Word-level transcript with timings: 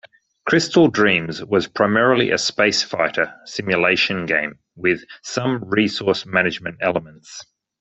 Crystal 0.47 0.87
Dreams 0.87 1.45
was 1.45 1.67
primarily 1.67 2.31
a 2.31 2.39
space 2.39 2.81
fighter 2.81 3.35
simulation 3.45 4.25
game 4.25 4.57
with 4.75 5.03
some 5.21 5.61
resource 5.63 6.25
management 6.25 6.77
elements. 6.81 7.45